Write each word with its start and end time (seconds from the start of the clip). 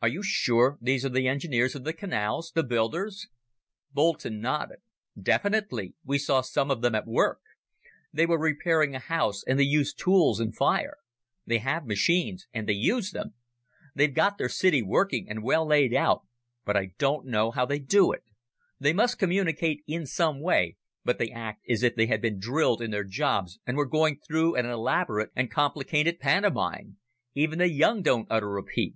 "Are 0.00 0.06
you 0.06 0.22
sure 0.22 0.78
these 0.80 1.04
are 1.04 1.08
the 1.08 1.26
engineers 1.26 1.74
of 1.74 1.82
the 1.82 1.92
canals, 1.92 2.52
the 2.54 2.62
builders?" 2.62 3.26
Boulton 3.90 4.38
nodded. 4.40 4.78
"Definitely. 5.20 5.94
We 6.04 6.18
saw 6.18 6.40
some 6.40 6.70
of 6.70 6.82
them 6.82 6.94
at 6.94 7.04
work. 7.08 7.40
They 8.12 8.24
were 8.24 8.38
repairing 8.38 8.94
a 8.94 9.00
house 9.00 9.42
and 9.42 9.58
they 9.58 9.64
used 9.64 9.98
tools 9.98 10.38
and 10.38 10.54
fire. 10.54 10.98
They 11.48 11.58
have 11.58 11.84
machines, 11.84 12.46
and 12.54 12.68
they 12.68 12.74
use 12.74 13.10
them. 13.10 13.34
They've 13.92 14.14
got 14.14 14.38
their 14.38 14.48
city 14.48 14.82
working 14.84 15.28
and 15.28 15.42
well 15.42 15.66
laid 15.66 15.92
out, 15.92 16.22
but 16.64 16.76
I 16.76 16.92
don't 16.98 17.26
know 17.26 17.50
how 17.50 17.66
they 17.66 17.80
do 17.80 18.12
it. 18.12 18.22
They 18.78 18.92
must 18.92 19.18
communicate 19.18 19.82
in 19.84 20.06
some 20.06 20.40
way, 20.40 20.76
but 21.04 21.18
they 21.18 21.32
act 21.32 21.68
as 21.68 21.82
if 21.82 21.96
they 21.96 22.06
had 22.06 22.22
been 22.22 22.38
drilled 22.38 22.80
in 22.80 22.92
their 22.92 23.02
jobs 23.02 23.58
and 23.66 23.76
were 23.76 23.84
going 23.84 24.20
through 24.20 24.54
an 24.54 24.64
elaborate 24.66 25.30
and 25.34 25.50
complicated 25.50 26.20
pantomime. 26.20 26.98
Even 27.34 27.58
the 27.58 27.68
young 27.68 28.02
don't 28.02 28.28
utter 28.30 28.56
a 28.58 28.62
peep." 28.62 28.94